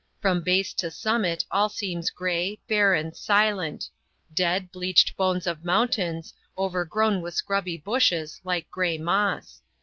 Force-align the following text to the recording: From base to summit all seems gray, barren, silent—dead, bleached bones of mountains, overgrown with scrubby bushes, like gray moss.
From 0.19 0.41
base 0.41 0.73
to 0.73 0.89
summit 0.89 1.45
all 1.51 1.69
seems 1.69 2.09
gray, 2.09 2.57
barren, 2.67 3.13
silent—dead, 3.13 4.71
bleached 4.71 5.15
bones 5.15 5.45
of 5.45 5.63
mountains, 5.63 6.33
overgrown 6.57 7.21
with 7.21 7.35
scrubby 7.35 7.77
bushes, 7.77 8.41
like 8.43 8.67
gray 8.71 8.97
moss. 8.97 9.61